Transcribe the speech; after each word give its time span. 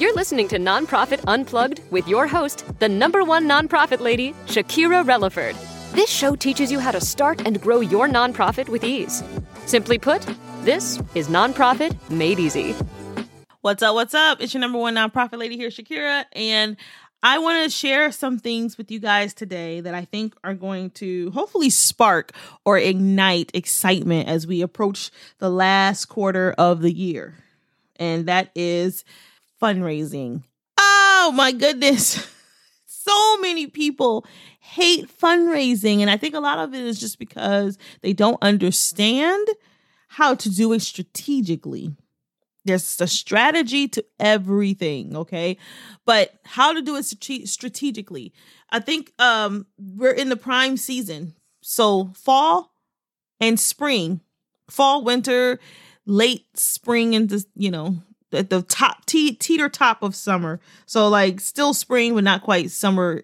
You're 0.00 0.14
listening 0.14 0.48
to 0.48 0.58
Nonprofit 0.58 1.22
Unplugged 1.26 1.82
with 1.90 2.08
your 2.08 2.26
host, 2.26 2.64
the 2.78 2.88
number 2.88 3.22
one 3.22 3.46
nonprofit 3.46 4.00
lady, 4.00 4.32
Shakira 4.46 5.04
Relaford. 5.04 5.54
This 5.92 6.08
show 6.08 6.34
teaches 6.34 6.72
you 6.72 6.78
how 6.78 6.90
to 6.90 7.02
start 7.02 7.46
and 7.46 7.60
grow 7.60 7.80
your 7.80 8.08
nonprofit 8.08 8.70
with 8.70 8.82
ease. 8.82 9.22
Simply 9.66 9.98
put, 9.98 10.26
this 10.62 11.02
is 11.14 11.28
Nonprofit 11.28 11.94
Made 12.08 12.38
Easy. 12.38 12.74
What's 13.60 13.82
up? 13.82 13.94
What's 13.94 14.14
up? 14.14 14.40
It's 14.40 14.54
your 14.54 14.62
number 14.62 14.78
one 14.78 14.94
nonprofit 14.94 15.36
lady 15.36 15.58
here, 15.58 15.68
Shakira, 15.68 16.24
and 16.32 16.78
I 17.22 17.38
want 17.38 17.62
to 17.64 17.68
share 17.68 18.10
some 18.10 18.38
things 18.38 18.78
with 18.78 18.90
you 18.90 19.00
guys 19.00 19.34
today 19.34 19.82
that 19.82 19.94
I 19.94 20.06
think 20.06 20.34
are 20.42 20.54
going 20.54 20.92
to 20.92 21.30
hopefully 21.32 21.68
spark 21.68 22.32
or 22.64 22.78
ignite 22.78 23.50
excitement 23.52 24.30
as 24.30 24.46
we 24.46 24.62
approach 24.62 25.10
the 25.40 25.50
last 25.50 26.06
quarter 26.06 26.54
of 26.56 26.80
the 26.80 26.90
year. 26.90 27.34
And 27.96 28.24
that 28.24 28.50
is 28.54 29.04
fundraising. 29.60 30.42
Oh 30.78 31.32
my 31.34 31.52
goodness. 31.52 32.26
So 33.02 33.38
many 33.38 33.66
people 33.66 34.26
hate 34.60 35.08
fundraising. 35.18 36.00
And 36.00 36.10
I 36.10 36.16
think 36.18 36.34
a 36.34 36.40
lot 36.40 36.58
of 36.58 36.74
it 36.74 36.84
is 36.84 37.00
just 37.00 37.18
because 37.18 37.78
they 38.02 38.12
don't 38.12 38.36
understand 38.42 39.48
how 40.08 40.34
to 40.34 40.50
do 40.50 40.72
it 40.74 40.82
strategically. 40.82 41.96
There's 42.64 43.00
a 43.00 43.06
strategy 43.06 43.88
to 43.88 44.04
everything, 44.18 45.16
okay? 45.16 45.56
But 46.04 46.34
how 46.44 46.72
to 46.72 46.82
do 46.82 46.96
it 46.96 47.04
strategically. 47.04 48.32
I 48.70 48.80
think 48.80 49.12
um 49.18 49.66
we're 49.78 50.12
in 50.12 50.28
the 50.28 50.36
prime 50.36 50.76
season. 50.76 51.34
So 51.62 52.10
fall 52.14 52.74
and 53.40 53.58
spring, 53.58 54.20
fall, 54.68 55.02
winter, 55.02 55.58
late 56.04 56.46
spring 56.54 57.14
into, 57.14 57.44
you 57.54 57.70
know, 57.70 58.02
at 58.32 58.50
the 58.50 58.62
top 58.62 59.06
te- 59.06 59.34
teeter 59.34 59.68
top 59.68 60.02
of 60.02 60.14
summer. 60.14 60.60
So 60.86 61.08
like 61.08 61.40
still 61.40 61.74
spring, 61.74 62.14
but 62.14 62.24
not 62.24 62.42
quite 62.42 62.70
summer 62.70 63.22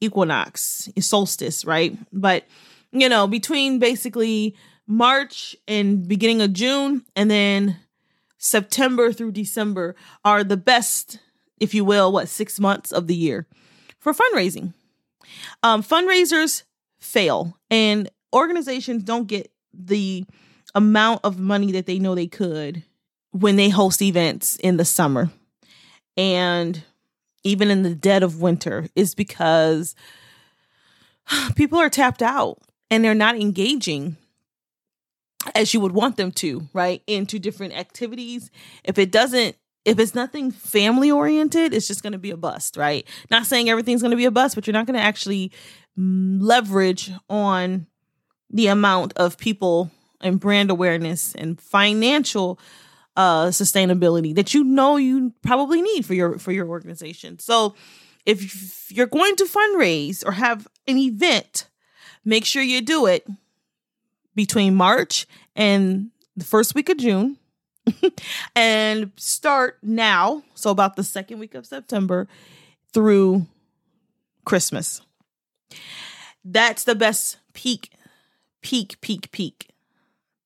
equinox, 0.00 0.88
solstice, 1.00 1.64
right? 1.64 1.96
But 2.12 2.46
you 2.92 3.08
know, 3.08 3.26
between 3.26 3.78
basically 3.78 4.56
March 4.86 5.54
and 5.66 6.08
beginning 6.08 6.40
of 6.40 6.52
June, 6.52 7.04
and 7.14 7.30
then 7.30 7.76
September 8.38 9.12
through 9.12 9.32
December 9.32 9.94
are 10.24 10.42
the 10.42 10.56
best, 10.56 11.20
if 11.60 11.74
you 11.74 11.84
will, 11.84 12.10
what 12.12 12.28
six 12.28 12.58
months 12.58 12.92
of 12.92 13.06
the 13.06 13.14
year 13.14 13.46
for 13.98 14.14
fundraising. 14.14 14.72
Um, 15.62 15.82
fundraisers 15.82 16.62
fail, 17.00 17.58
and 17.70 18.08
organizations 18.32 19.02
don't 19.02 19.26
get 19.26 19.52
the 19.74 20.24
amount 20.74 21.20
of 21.24 21.38
money 21.38 21.72
that 21.72 21.86
they 21.86 21.98
know 21.98 22.14
they 22.14 22.26
could 22.26 22.82
when 23.32 23.56
they 23.56 23.68
host 23.68 24.02
events 24.02 24.56
in 24.56 24.76
the 24.76 24.84
summer 24.84 25.30
and 26.16 26.82
even 27.44 27.70
in 27.70 27.82
the 27.82 27.94
dead 27.94 28.22
of 28.22 28.40
winter 28.40 28.88
is 28.94 29.14
because 29.14 29.94
people 31.54 31.78
are 31.78 31.90
tapped 31.90 32.22
out 32.22 32.58
and 32.90 33.04
they're 33.04 33.14
not 33.14 33.36
engaging 33.36 34.16
as 35.54 35.72
you 35.72 35.80
would 35.80 35.92
want 35.92 36.16
them 36.16 36.32
to, 36.32 36.68
right? 36.72 37.02
Into 37.06 37.38
different 37.38 37.74
activities. 37.74 38.50
If 38.84 38.98
it 38.98 39.12
doesn't 39.12 39.56
if 39.84 39.98
it's 39.98 40.14
nothing 40.14 40.50
family 40.50 41.10
oriented, 41.10 41.72
it's 41.72 41.88
just 41.88 42.02
going 42.02 42.12
to 42.12 42.18
be 42.18 42.30
a 42.30 42.36
bust, 42.36 42.76
right? 42.76 43.06
Not 43.30 43.46
saying 43.46 43.70
everything's 43.70 44.02
going 44.02 44.10
to 44.10 44.18
be 44.18 44.26
a 44.26 44.30
bust, 44.30 44.54
but 44.54 44.66
you're 44.66 44.74
not 44.74 44.84
going 44.84 44.98
to 44.98 45.04
actually 45.04 45.50
mm, 45.98 46.36
leverage 46.42 47.10
on 47.30 47.86
the 48.50 48.66
amount 48.66 49.14
of 49.16 49.38
people 49.38 49.90
and 50.20 50.38
brand 50.38 50.70
awareness 50.70 51.34
and 51.34 51.58
financial 51.58 52.58
uh, 53.18 53.48
sustainability 53.48 54.32
that 54.36 54.54
you 54.54 54.62
know 54.62 54.96
you 54.96 55.34
probably 55.42 55.82
need 55.82 56.06
for 56.06 56.14
your 56.14 56.38
for 56.38 56.52
your 56.52 56.68
organization. 56.68 57.38
So 57.40 57.74
if 58.24 58.92
you're 58.92 59.06
going 59.06 59.34
to 59.36 59.44
fundraise 59.44 60.24
or 60.24 60.32
have 60.32 60.68
an 60.86 60.96
event, 60.96 61.68
make 62.24 62.44
sure 62.44 62.62
you 62.62 62.80
do 62.80 63.06
it 63.06 63.26
between 64.36 64.76
March 64.76 65.26
and 65.56 66.10
the 66.36 66.44
first 66.44 66.76
week 66.76 66.88
of 66.88 66.96
June 66.96 67.38
and 68.54 69.10
start 69.16 69.78
now, 69.82 70.44
so 70.54 70.70
about 70.70 70.94
the 70.94 71.02
second 71.02 71.40
week 71.40 71.56
of 71.56 71.66
September 71.66 72.28
through 72.92 73.46
Christmas. 74.44 75.00
That's 76.44 76.84
the 76.84 76.94
best 76.94 77.38
peak, 77.52 77.90
peak, 78.62 79.00
peak, 79.00 79.32
peak 79.32 79.68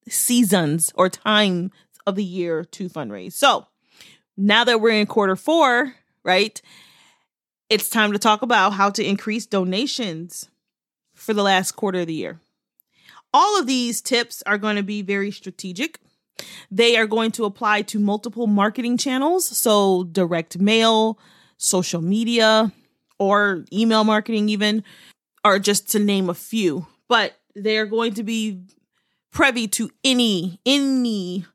seasons 0.08 0.92
or 0.94 1.08
time 1.08 1.70
of 2.06 2.14
the 2.14 2.24
year 2.24 2.64
to 2.64 2.88
fundraise. 2.88 3.32
So 3.32 3.66
now 4.36 4.64
that 4.64 4.80
we're 4.80 5.00
in 5.00 5.06
quarter 5.06 5.36
four, 5.36 5.94
right, 6.24 6.60
it's 7.68 7.88
time 7.88 8.12
to 8.12 8.18
talk 8.18 8.42
about 8.42 8.74
how 8.74 8.90
to 8.90 9.04
increase 9.04 9.46
donations 9.46 10.48
for 11.14 11.32
the 11.32 11.42
last 11.42 11.72
quarter 11.72 12.00
of 12.00 12.06
the 12.06 12.14
year. 12.14 12.40
All 13.34 13.58
of 13.58 13.66
these 13.66 14.00
tips 14.00 14.42
are 14.46 14.58
going 14.58 14.76
to 14.76 14.82
be 14.82 15.02
very 15.02 15.30
strategic. 15.30 15.98
They 16.70 16.96
are 16.96 17.06
going 17.06 17.30
to 17.32 17.44
apply 17.44 17.82
to 17.82 17.98
multiple 17.98 18.46
marketing 18.46 18.96
channels, 18.96 19.46
so 19.46 20.04
direct 20.04 20.58
mail, 20.58 21.18
social 21.56 22.02
media, 22.02 22.72
or 23.18 23.64
email 23.72 24.04
marketing, 24.04 24.48
even, 24.48 24.82
or 25.44 25.58
just 25.58 25.90
to 25.92 25.98
name 25.98 26.28
a 26.28 26.34
few. 26.34 26.86
But 27.08 27.34
they 27.54 27.78
are 27.78 27.86
going 27.86 28.14
to 28.14 28.22
be 28.22 28.64
privy 29.30 29.68
to 29.68 29.90
any 30.04 30.60
any 30.66 31.46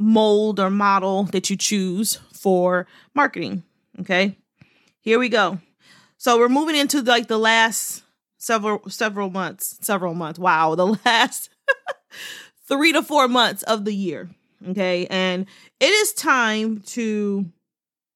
mold 0.00 0.58
or 0.58 0.70
model 0.70 1.24
that 1.24 1.50
you 1.50 1.56
choose 1.56 2.18
for 2.32 2.86
marketing. 3.14 3.62
Okay. 4.00 4.36
Here 5.02 5.18
we 5.18 5.28
go. 5.28 5.60
So 6.16 6.38
we're 6.38 6.48
moving 6.48 6.74
into 6.74 7.02
like 7.02 7.28
the 7.28 7.38
last 7.38 8.02
several 8.38 8.88
several 8.88 9.30
months, 9.30 9.78
several 9.82 10.14
months. 10.14 10.38
Wow, 10.38 10.74
the 10.74 10.86
last 11.04 11.50
3 12.66 12.92
to 12.92 13.02
4 13.02 13.28
months 13.28 13.62
of 13.64 13.84
the 13.84 13.94
year. 13.94 14.30
Okay? 14.68 15.06
And 15.08 15.46
it 15.78 15.90
is 15.90 16.12
time 16.14 16.80
to 16.86 17.46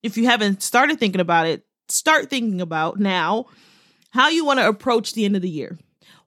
if 0.03 0.17
you 0.17 0.27
haven't 0.27 0.63
started 0.63 0.99
thinking 0.99 1.21
about 1.21 1.47
it, 1.47 1.65
start 1.89 2.31
thinking 2.31 2.61
about 2.61 2.99
now 2.99 3.47
how 4.11 4.29
you 4.29 4.45
want 4.45 4.59
to 4.59 4.69
approach 4.69 5.13
the 5.13 5.25
end 5.25 5.37
of 5.37 5.43
the 5.43 5.51
year. 5.51 5.79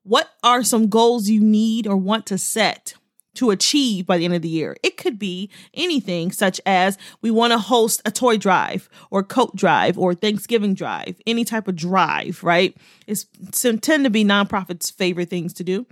What 0.03 0.29
are 0.43 0.63
some 0.63 0.87
goals 0.87 1.29
you 1.29 1.41
need 1.41 1.87
or 1.87 1.97
want 1.97 2.27
to 2.27 2.37
set 2.37 2.93
to 3.37 3.51
achieve 3.51 4.05
by 4.05 4.17
the 4.17 4.25
end 4.25 4.33
of 4.33 4.41
the 4.41 4.49
year. 4.49 4.75
It 4.83 4.97
could 4.97 5.17
be 5.17 5.49
anything 5.73 6.31
such 6.31 6.59
as 6.65 6.97
we 7.21 7.31
want 7.31 7.53
to 7.53 7.59
host 7.59 8.01
a 8.05 8.11
toy 8.11 8.37
drive 8.37 8.89
or 9.11 9.23
coat 9.23 9.55
drive 9.55 9.97
or 9.97 10.13
Thanksgiving 10.13 10.73
drive, 10.73 11.19
any 11.25 11.45
type 11.45 11.67
of 11.67 11.75
drive, 11.75 12.43
right? 12.43 12.75
It's, 13.05 13.25
tend 13.51 14.03
to 14.03 14.09
be 14.09 14.25
nonprofits' 14.25 14.91
favorite 14.91 15.29
things 15.29 15.53
to 15.53 15.63
do. 15.63 15.85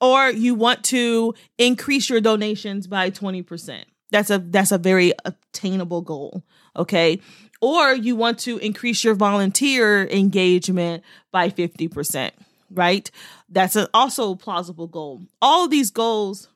Or 0.00 0.30
you 0.30 0.54
want 0.54 0.84
to 0.84 1.34
increase 1.58 2.08
your 2.08 2.20
donations 2.20 2.86
by 2.86 3.10
20%. 3.10 3.84
That's 4.10 4.30
a 4.30 4.38
that's 4.38 4.70
a 4.70 4.78
very 4.78 5.12
attainable 5.24 6.00
goal, 6.00 6.44
okay? 6.76 7.20
Or 7.60 7.92
you 7.92 8.14
want 8.14 8.38
to 8.40 8.58
increase 8.58 9.02
your 9.02 9.14
volunteer 9.14 10.06
engagement 10.06 11.02
by 11.32 11.50
50%, 11.50 12.30
right? 12.70 13.10
That's 13.48 13.74
a, 13.74 13.88
also 13.92 14.32
a 14.32 14.36
plausible 14.36 14.86
goal. 14.86 15.22
All 15.42 15.66
these 15.66 15.90
goals 15.90 16.48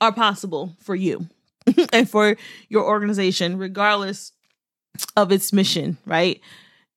are 0.00 0.12
possible 0.12 0.76
for 0.80 0.94
you 0.94 1.28
and 1.92 2.08
for 2.08 2.36
your 2.68 2.84
organization, 2.84 3.58
regardless 3.58 4.32
of 5.16 5.32
its 5.32 5.52
mission, 5.52 5.98
right? 6.06 6.40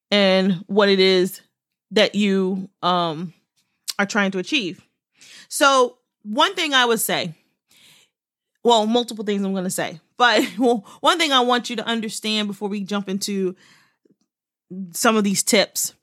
And 0.09 0.63
what 0.67 0.89
it 0.89 0.99
is 0.99 1.41
that 1.91 2.15
you 2.15 2.69
um 2.81 3.33
are 3.99 4.05
trying 4.05 4.31
to 4.31 4.39
achieve. 4.39 4.81
So, 5.47 5.97
one 6.23 6.55
thing 6.55 6.73
I 6.73 6.85
would 6.85 6.99
say, 6.99 7.33
well, 8.63 8.85
multiple 8.85 9.25
things 9.25 9.43
I'm 9.43 9.53
going 9.53 9.63
to 9.63 9.69
say, 9.69 9.99
but 10.17 10.47
well, 10.57 10.85
one 11.01 11.17
thing 11.17 11.31
I 11.31 11.41
want 11.41 11.69
you 11.69 11.75
to 11.77 11.85
understand 11.85 12.47
before 12.47 12.69
we 12.69 12.83
jump 12.83 13.09
into 13.09 13.55
some 14.93 15.15
of 15.15 15.23
these 15.23 15.43
tips 15.43 15.93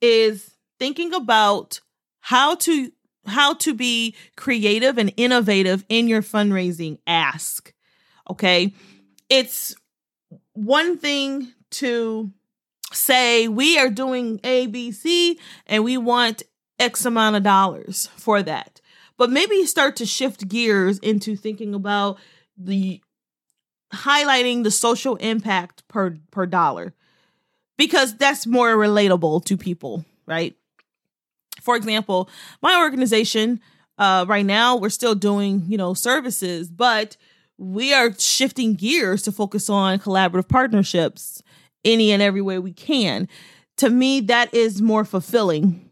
is 0.00 0.50
thinking 0.78 1.12
about 1.12 1.80
how 2.20 2.54
to 2.54 2.92
how 3.26 3.54
to 3.54 3.74
be 3.74 4.14
creative 4.36 4.98
and 4.98 5.12
innovative 5.16 5.84
in 5.88 6.08
your 6.08 6.22
fundraising 6.22 6.98
ask. 7.06 7.72
Okay. 8.30 8.74
It's 9.28 9.74
one 10.54 10.98
thing 10.98 11.52
to 11.70 12.30
say, 12.92 13.48
we 13.48 13.78
are 13.78 13.88
doing 13.88 14.38
ABC 14.40 15.38
and 15.66 15.84
we 15.84 15.96
want 15.96 16.42
X 16.78 17.04
amount 17.04 17.36
of 17.36 17.42
dollars 17.42 18.08
for 18.16 18.42
that. 18.42 18.80
But 19.16 19.30
maybe 19.30 19.64
start 19.66 19.96
to 19.96 20.06
shift 20.06 20.48
gears 20.48 20.98
into 20.98 21.36
thinking 21.36 21.74
about 21.74 22.18
the 22.56 23.00
highlighting 23.92 24.64
the 24.64 24.70
social 24.70 25.16
impact 25.16 25.86
per 25.86 26.16
per 26.30 26.46
dollar 26.46 26.94
because 27.76 28.16
that's 28.16 28.46
more 28.46 28.74
relatable 28.74 29.44
to 29.44 29.56
people, 29.56 30.04
right? 30.26 30.56
For 31.62 31.76
example, 31.76 32.28
my 32.60 32.78
organization, 32.80 33.60
uh, 33.98 34.24
right 34.28 34.44
now, 34.46 34.76
we're 34.76 34.90
still 34.90 35.14
doing, 35.14 35.64
you 35.68 35.78
know, 35.78 35.94
services, 35.94 36.70
but 36.70 37.16
we 37.58 37.92
are 37.92 38.12
shifting 38.18 38.74
gears 38.74 39.22
to 39.22 39.32
focus 39.32 39.70
on 39.70 39.98
collaborative 39.98 40.48
partnerships 40.48 41.42
any 41.84 42.10
and 42.10 42.22
every 42.22 42.42
way 42.42 42.58
we 42.58 42.72
can. 42.72 43.28
To 43.78 43.90
me, 43.90 44.20
that 44.22 44.52
is 44.54 44.82
more 44.82 45.04
fulfilling. 45.04 45.88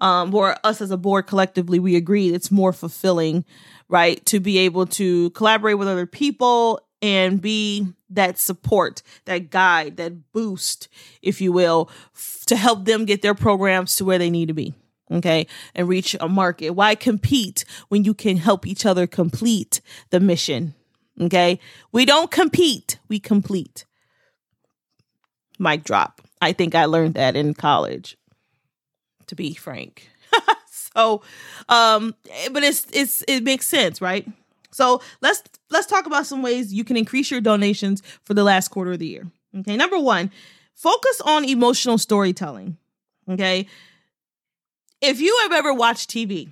Um, 0.00 0.34
or 0.34 0.56
us 0.62 0.82
as 0.82 0.90
a 0.90 0.96
board 0.98 1.26
collectively, 1.26 1.78
we 1.78 1.96
agreed 1.96 2.34
it's 2.34 2.50
more 2.50 2.72
fulfilling, 2.72 3.46
right? 3.88 4.24
To 4.26 4.40
be 4.40 4.58
able 4.58 4.86
to 4.86 5.30
collaborate 5.30 5.78
with 5.78 5.88
other 5.88 6.06
people 6.06 6.80
and 7.00 7.40
be 7.40 7.86
that 8.10 8.38
support, 8.38 9.02
that 9.24 9.50
guide, 9.50 9.96
that 9.96 10.32
boost, 10.32 10.88
if 11.22 11.40
you 11.40 11.52
will, 11.52 11.90
f- 12.14 12.44
to 12.46 12.56
help 12.56 12.84
them 12.84 13.04
get 13.04 13.22
their 13.22 13.34
programs 13.34 13.96
to 13.96 14.04
where 14.04 14.18
they 14.18 14.30
need 14.30 14.48
to 14.48 14.54
be. 14.54 14.74
Okay. 15.10 15.46
And 15.74 15.88
reach 15.88 16.16
a 16.20 16.28
market. 16.28 16.70
Why 16.70 16.94
compete 16.94 17.64
when 17.88 18.04
you 18.04 18.14
can 18.14 18.36
help 18.38 18.66
each 18.66 18.84
other 18.84 19.06
complete 19.06 19.80
the 20.10 20.20
mission? 20.20 20.74
Okay. 21.20 21.60
We 21.92 22.04
don't 22.04 22.30
compete, 22.30 22.98
we 23.08 23.20
complete. 23.20 23.84
Mic 25.58 25.84
drop. 25.84 26.20
I 26.40 26.52
think 26.52 26.74
I 26.74 26.84
learned 26.84 27.14
that 27.14 27.34
in 27.34 27.54
college, 27.54 28.18
to 29.28 29.34
be 29.34 29.54
frank. 29.54 30.10
so, 30.70 31.22
um, 31.68 32.14
but 32.52 32.62
it's, 32.62 32.86
it's, 32.92 33.24
it 33.26 33.42
makes 33.42 33.66
sense, 33.66 34.02
right? 34.02 34.28
So 34.70 35.00
let's 35.22 35.42
let's 35.70 35.86
talk 35.86 36.06
about 36.06 36.26
some 36.26 36.42
ways 36.42 36.72
you 36.72 36.84
can 36.84 36.96
increase 36.96 37.30
your 37.30 37.40
donations 37.40 38.02
for 38.24 38.34
the 38.34 38.44
last 38.44 38.68
quarter 38.68 38.92
of 38.92 38.98
the 38.98 39.06
year. 39.06 39.26
Okay, 39.58 39.76
number 39.76 39.98
one, 39.98 40.30
focus 40.74 41.20
on 41.22 41.44
emotional 41.44 41.98
storytelling. 41.98 42.76
Okay, 43.28 43.66
if 45.00 45.20
you 45.20 45.36
have 45.42 45.52
ever 45.52 45.72
watched 45.74 46.10
TV, 46.10 46.48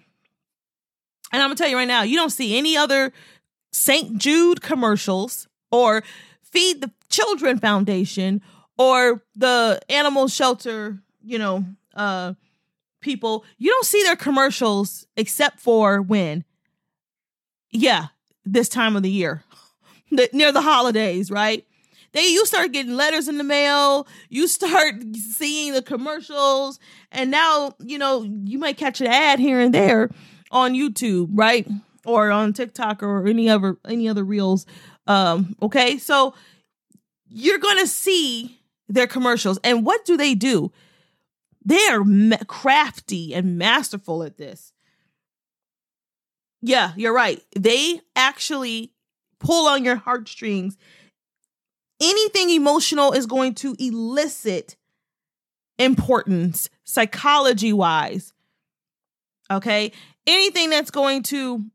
and 1.32 1.43
I'm 1.43 1.49
gonna 1.49 1.56
tell 1.56 1.69
you 1.69 1.76
right 1.76 1.88
now, 1.88 2.02
you 2.02 2.16
don't 2.16 2.31
see 2.31 2.56
any 2.56 2.76
other 2.76 3.12
St. 3.72 4.19
Jude 4.19 4.62
commercials 4.62 5.49
or 5.70 6.02
Feed 6.43 6.81
the 6.81 6.90
Children 7.11 7.58
Foundation 7.58 8.40
or 8.78 9.22
the 9.34 9.81
animal 9.88 10.28
shelter, 10.28 10.99
you 11.22 11.38
know, 11.38 11.64
uh 11.94 12.34
people, 13.00 13.44
you 13.58 13.70
don't 13.70 13.84
see 13.84 14.02
their 14.02 14.16
commercials 14.16 15.06
except 15.16 15.61
for 15.61 16.00
when 16.00 16.44
yeah, 17.70 18.06
this 18.44 18.69
time 18.69 18.96
of 18.96 19.02
the 19.02 19.11
year, 19.11 19.44
near 20.32 20.52
the 20.52 20.62
holidays, 20.62 21.31
right? 21.31 21.67
They 22.14 22.29
you 22.29 22.46
start 22.46 22.73
getting 22.73 22.94
letters 22.94 23.26
in 23.29 23.38
the 23.38 23.44
mail, 23.44 24.06
you 24.29 24.46
start 24.46 24.94
seeing 25.14 25.73
the 25.73 25.82
commercials, 25.82 26.79
and 27.11 27.31
now 27.31 27.75
you 27.81 27.99
know 27.99 28.23
you 28.23 28.58
might 28.58 28.79
catch 28.79 29.00
an 29.00 29.08
ad 29.08 29.41
here 29.41 29.61
and 29.61 29.75
there 29.75 30.11
on 30.50 30.75
YouTube, 30.75 31.29
right? 31.32 31.69
Or 32.06 32.31
on 32.31 32.52
TikTok 32.52 33.02
or 33.02 33.26
any 33.26 33.49
other 33.49 33.79
any 33.87 34.08
other 34.08 34.25
reels. 34.25 34.64
Um, 35.06 35.56
okay, 35.61 35.99
so 35.99 36.35
you're 37.29 37.58
gonna 37.58 37.87
see 37.87 38.61
their 38.88 39.08
commercials, 39.08 39.58
and 39.64 39.85
what 39.85 40.05
do 40.05 40.17
they 40.17 40.35
do? 40.35 40.70
They 41.64 41.85
are 41.88 42.05
crafty 42.47 43.35
and 43.35 43.58
masterful 43.58 44.23
at 44.23 44.37
this. 44.37 44.74
Yeah, 46.66 46.93
you're 46.96 47.12
right. 47.12 47.43
They 47.55 48.00
actually 48.16 48.90
pull 49.38 49.69
on 49.69 49.84
your 49.84 49.96
heartstrings. 49.96 50.78
Anything 52.00 52.49
emotional 52.49 53.12
is 53.12 53.26
going 53.26 53.55
to 53.56 53.76
elicit 53.78 54.76
importance 55.78 56.70
psychology 56.84 57.70
wise. 57.75 58.32
Okay? 59.50 59.93
Anything 60.26 60.70
that's 60.70 60.90
going 60.90 61.22
to 61.25 61.66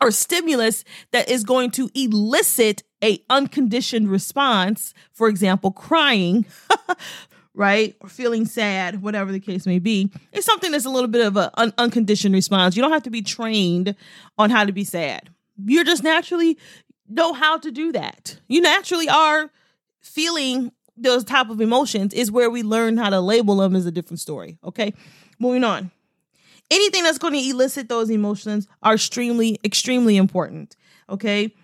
or 0.00 0.10
stimulus 0.10 0.82
that 1.12 1.30
is 1.30 1.44
going 1.44 1.70
to 1.70 1.88
elicit 1.94 2.82
a 3.04 3.22
unconditioned 3.30 4.10
response, 4.10 4.94
for 5.12 5.28
example, 5.28 5.70
crying, 5.70 6.44
right? 7.54 7.94
Or 8.00 8.08
feeling 8.08 8.46
sad, 8.46 9.02
whatever 9.02 9.32
the 9.32 9.40
case 9.40 9.66
may 9.66 9.78
be. 9.78 10.10
It's 10.32 10.46
something 10.46 10.72
that's 10.72 10.86
a 10.86 10.90
little 10.90 11.08
bit 11.08 11.26
of 11.26 11.36
an 11.36 11.50
un- 11.54 11.74
unconditioned 11.78 12.34
response. 12.34 12.76
You 12.76 12.82
don't 12.82 12.92
have 12.92 13.02
to 13.04 13.10
be 13.10 13.22
trained 13.22 13.94
on 14.38 14.50
how 14.50 14.64
to 14.64 14.72
be 14.72 14.84
sad. 14.84 15.28
You're 15.64 15.84
just 15.84 16.02
naturally 16.02 16.58
know 17.08 17.32
how 17.32 17.58
to 17.58 17.70
do 17.70 17.92
that. 17.92 18.38
You 18.48 18.60
naturally 18.60 19.08
are 19.08 19.50
feeling 20.00 20.72
those 20.96 21.24
type 21.24 21.50
of 21.50 21.60
emotions 21.60 22.12
is 22.12 22.30
where 22.30 22.50
we 22.50 22.62
learn 22.62 22.96
how 22.96 23.10
to 23.10 23.20
label 23.20 23.56
them 23.56 23.74
is 23.74 23.86
a 23.86 23.90
different 23.90 24.20
story. 24.20 24.58
Okay. 24.64 24.94
Moving 25.38 25.64
on. 25.64 25.90
Anything 26.70 27.02
that's 27.02 27.18
going 27.18 27.34
to 27.34 27.50
elicit 27.50 27.88
those 27.88 28.10
emotions 28.10 28.66
are 28.82 28.94
extremely, 28.94 29.58
extremely 29.64 30.16
important. 30.16 30.76
Okay. 31.08 31.54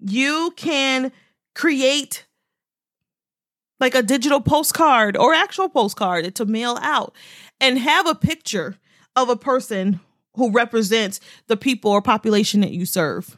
You 0.00 0.52
can 0.56 1.12
create 1.54 2.24
like 3.80 3.94
a 3.94 4.02
digital 4.02 4.40
postcard 4.40 5.16
or 5.16 5.34
actual 5.34 5.68
postcard 5.68 6.34
to 6.34 6.44
mail 6.44 6.78
out 6.80 7.14
and 7.60 7.78
have 7.78 8.06
a 8.06 8.14
picture 8.14 8.76
of 9.16 9.28
a 9.28 9.36
person 9.36 10.00
who 10.34 10.50
represents 10.50 11.20
the 11.48 11.56
people 11.56 11.90
or 11.90 12.02
population 12.02 12.60
that 12.60 12.72
you 12.72 12.86
serve. 12.86 13.36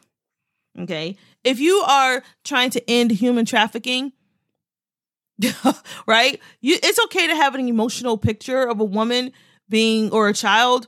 Okay. 0.79 1.17
If 1.43 1.59
you 1.59 1.77
are 1.87 2.23
trying 2.43 2.69
to 2.71 2.89
end 2.89 3.11
human 3.11 3.45
trafficking, 3.45 4.13
right? 6.07 6.39
You, 6.61 6.77
it's 6.81 6.99
okay 7.05 7.27
to 7.27 7.35
have 7.35 7.55
an 7.55 7.67
emotional 7.67 8.17
picture 8.17 8.63
of 8.63 8.79
a 8.79 8.85
woman 8.85 9.31
being 9.69 10.11
or 10.11 10.27
a 10.27 10.33
child, 10.33 10.87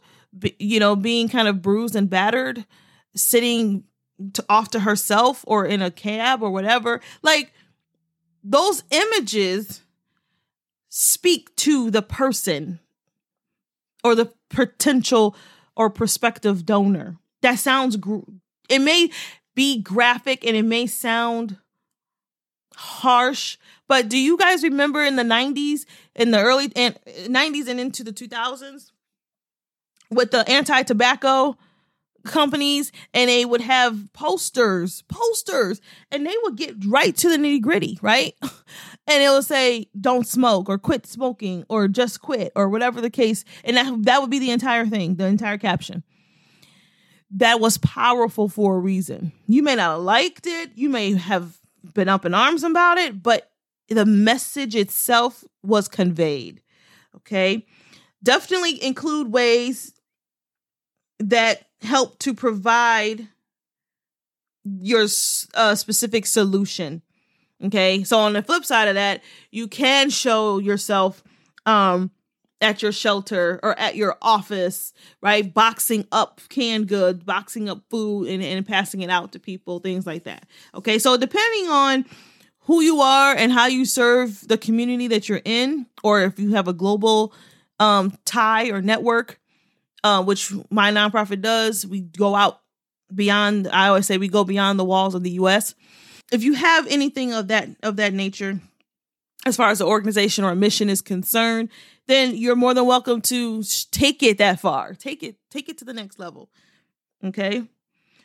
you 0.60 0.80
know, 0.80 0.96
being 0.96 1.28
kind 1.30 1.48
of 1.48 1.62
bruised 1.62 1.96
and 1.96 2.10
battered, 2.10 2.66
sitting 3.16 3.84
to, 4.34 4.46
off 4.48 4.70
to 4.72 4.82
herself 4.82 5.44
or 5.48 5.66
in 5.66 5.82
a 5.82 5.92
cab 5.92 6.44
or 6.44 6.52
whatever. 6.52 7.02
Like 7.22 7.54
those 8.44 8.84
images 8.92 9.82
speak 10.90 11.56
to 11.56 11.90
the 11.90 12.02
person 12.02 12.80
or 14.04 14.16
the 14.16 14.32
potential 14.50 15.36
or 15.76 15.90
prospective 15.90 16.66
donor. 16.66 17.18
That 17.42 17.60
sounds, 17.60 17.96
gr- 17.96 18.20
it 18.70 18.80
may 18.80 19.10
be 19.56 19.82
graphic 19.82 20.46
and 20.46 20.56
it 20.56 20.64
may 20.64 20.88
sound 20.88 21.58
harsh, 22.76 23.58
but 23.88 24.10
do 24.10 24.18
you 24.18 24.38
guys 24.38 24.64
remember 24.64 25.04
in 25.04 25.16
the 25.16 25.24
90s, 25.24 25.86
in 26.16 26.32
the 26.32 26.40
early 26.40 26.72
and 26.76 26.98
90s 27.06 27.68
and 27.68 27.80
into 27.80 28.04
the 28.04 28.14
2000s 28.14 28.92
with 30.10 30.32
the 30.32 30.48
anti 30.50 30.84
tobacco 30.84 31.58
companies 32.26 32.92
and 33.14 33.30
they 33.30 33.46
would 33.46 33.62
have 33.62 34.12
posters, 34.14 35.04
posters, 35.04 35.82
and 36.12 36.26
they 36.26 36.36
would 36.44 36.56
get 36.56 36.76
right 36.86 37.16
to 37.18 37.30
the 37.30 37.38
nitty 37.38 37.62
gritty, 37.62 38.00
right? 38.02 38.36
And 39.06 39.22
it 39.22 39.30
would 39.30 39.44
say, 39.44 39.90
don't 40.00 40.26
smoke 40.26 40.70
or 40.70 40.78
quit 40.78 41.06
smoking 41.06 41.66
or 41.68 41.90
just 41.90 42.22
quit 42.22 42.54
or 42.56 42.70
whatever 42.70 43.02
the 43.02 43.10
case. 43.10 43.44
And 43.66 43.76
that, 43.76 44.04
that 44.04 44.22
would 44.22 44.30
be 44.30 44.40
the 44.40 44.52
entire 44.52 44.86
thing, 44.86 45.16
the 45.16 45.26
entire 45.26 45.58
caption. 45.58 46.04
That 47.32 47.60
was 47.60 47.78
powerful 47.80 48.48
for 48.48 48.78
a 48.78 48.80
reason. 48.80 49.34
You 49.46 49.62
may 49.62 49.76
not 49.76 49.96
have 49.96 50.02
liked 50.04 50.48
it, 50.48 50.72
you 50.76 50.88
may 50.88 51.14
have 51.14 51.58
been 51.94 52.08
up 52.08 52.24
in 52.24 52.34
arms 52.34 52.64
about 52.64 52.98
it, 52.98 53.22
but 53.22 53.52
the 53.90 54.06
message 54.06 54.74
itself 54.74 55.44
was 55.64 55.90
conveyed. 55.90 56.62
Okay. 57.18 57.66
Definitely 58.24 58.82
include 58.82 59.34
ways 59.34 59.94
that 61.20 61.66
help 61.84 62.20
to 62.20 62.34
provide 62.34 63.28
your 64.64 65.08
uh, 65.54 65.76
specific 65.76 66.26
solution. 66.26 67.02
Okay. 67.64 68.04
So 68.04 68.20
on 68.20 68.34
the 68.34 68.42
flip 68.42 68.66
side 68.66 68.88
of 68.88 68.96
that, 68.96 69.22
you 69.52 69.68
can 69.68 70.10
show 70.10 70.58
yourself 70.60 71.24
um 71.66 72.12
at 72.62 72.82
your 72.82 72.94
shelter 72.94 73.60
or 73.62 73.78
at 73.78 73.96
your 73.98 74.18
office, 74.22 74.94
right? 75.22 75.54
Boxing 75.54 76.08
up 76.14 76.40
canned 76.48 76.88
goods, 76.88 77.22
boxing 77.24 77.68
up 77.70 77.82
food 77.90 78.30
and, 78.30 78.42
and 78.42 78.66
passing 78.66 79.02
it 79.02 79.10
out 79.10 79.34
to 79.34 79.40
people, 79.40 79.80
things 79.80 80.08
like 80.08 80.24
that. 80.24 80.46
Okay. 80.74 80.98
So 80.98 81.18
depending 81.18 81.70
on 81.70 82.06
who 82.62 82.82
you 82.82 83.02
are 83.02 83.36
and 83.36 83.52
how 83.52 83.68
you 83.68 83.86
serve 83.86 84.48
the 84.48 84.58
community 84.58 85.08
that 85.10 85.28
you're 85.28 85.42
in, 85.44 85.86
or 86.04 86.22
if 86.24 86.40
you 86.40 86.54
have 86.54 86.68
a 86.68 86.74
global 86.74 87.34
um 87.80 88.18
tie 88.26 88.70
or 88.70 88.82
network, 88.82 89.40
uh, 90.04 90.24
which 90.24 90.54
my 90.70 90.92
nonprofit 90.92 91.42
does. 91.42 91.86
We 91.86 92.02
go 92.02 92.36
out 92.36 92.62
beyond. 93.14 93.68
I 93.72 93.88
always 93.88 94.06
say 94.06 94.18
we 94.18 94.28
go 94.28 94.44
beyond 94.44 94.80
the 94.80 94.86
walls 94.86 95.16
of 95.16 95.24
the 95.24 95.32
U.S. 95.32 95.76
If 96.32 96.44
you 96.44 96.54
have 96.54 96.88
anything 96.88 97.34
of 97.34 97.48
that 97.48 97.70
of 97.84 97.96
that 97.98 98.14
nature, 98.14 98.60
as 99.46 99.56
far 99.56 99.70
as 99.70 99.80
the 99.80 99.86
organization 99.86 100.44
or 100.44 100.56
mission 100.56 100.90
is 100.90 101.02
concerned, 101.02 101.70
then 102.08 102.36
you're 102.36 102.56
more 102.56 102.74
than 102.74 102.86
welcome 102.86 103.22
to 103.22 103.64
take 103.92 104.22
it 104.24 104.38
that 104.38 104.60
far. 104.60 104.94
Take 104.94 105.24
it, 105.24 105.38
take 105.50 105.70
it 105.70 105.78
to 105.80 105.86
the 105.86 105.94
next 105.94 106.20
level. 106.20 106.50
Okay, 107.24 107.64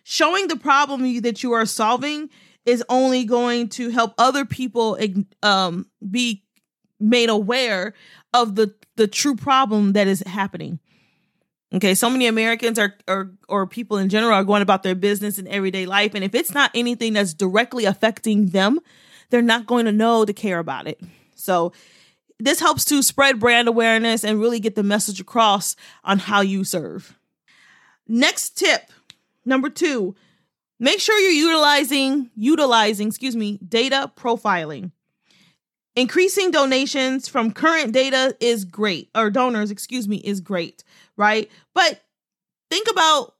showing 0.02 0.48
the 0.48 0.56
problem 0.56 1.20
that 1.22 1.42
you 1.42 1.52
are 1.52 1.66
solving 1.66 2.30
is 2.66 2.84
only 2.88 3.24
going 3.24 3.68
to 3.68 3.90
help 3.90 4.12
other 4.18 4.44
people 4.44 4.98
um, 5.42 5.86
be 6.10 6.44
made 7.00 7.30
aware 7.30 7.94
of 8.34 8.56
the 8.56 8.74
the 8.96 9.06
true 9.06 9.36
problem 9.36 9.92
that 9.92 10.08
is 10.08 10.22
happening 10.26 10.80
Okay, 11.74 11.94
so 11.94 12.08
many 12.08 12.26
Americans 12.26 12.78
are 12.78 12.96
or 13.06 13.30
or 13.48 13.66
people 13.66 13.98
in 13.98 14.08
general 14.08 14.32
are 14.32 14.44
going 14.44 14.62
about 14.62 14.82
their 14.82 14.94
business 14.94 15.38
and 15.38 15.46
everyday 15.48 15.84
life 15.84 16.14
and 16.14 16.24
if 16.24 16.34
it's 16.34 16.54
not 16.54 16.70
anything 16.74 17.12
that's 17.12 17.34
directly 17.34 17.84
affecting 17.84 18.46
them, 18.46 18.80
they're 19.28 19.42
not 19.42 19.66
going 19.66 19.84
to 19.84 19.92
know 19.92 20.24
to 20.24 20.32
care 20.32 20.58
about 20.58 20.86
it. 20.86 21.00
So 21.34 21.72
this 22.38 22.60
helps 22.60 22.84
to 22.86 23.02
spread 23.02 23.38
brand 23.38 23.68
awareness 23.68 24.24
and 24.24 24.40
really 24.40 24.60
get 24.60 24.76
the 24.76 24.82
message 24.82 25.20
across 25.20 25.76
on 26.04 26.18
how 26.18 26.40
you 26.40 26.64
serve. 26.64 27.18
Next 28.06 28.56
tip, 28.56 28.90
number 29.44 29.68
2, 29.68 30.14
make 30.80 31.00
sure 31.00 31.18
you're 31.18 31.48
utilizing 31.48 32.30
utilizing, 32.34 33.08
excuse 33.08 33.36
me, 33.36 33.58
data 33.58 34.10
profiling. 34.16 34.92
Increasing 35.96 36.52
donations 36.52 37.26
from 37.26 37.50
current 37.50 37.92
data 37.92 38.36
is 38.38 38.64
great, 38.64 39.10
or 39.16 39.30
donors, 39.30 39.72
excuse 39.72 40.06
me, 40.06 40.18
is 40.18 40.40
great, 40.40 40.84
right? 41.18 41.50
But 41.74 42.00
think 42.70 42.88
about 42.90 43.34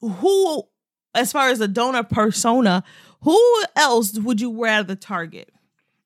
who, 0.00 0.62
as 1.14 1.32
far 1.32 1.48
as 1.48 1.60
a 1.60 1.66
donor 1.66 2.04
persona, 2.04 2.84
who 3.22 3.64
else 3.74 4.16
would 4.16 4.40
you 4.40 4.62
rather 4.62 4.94
target 4.94 5.50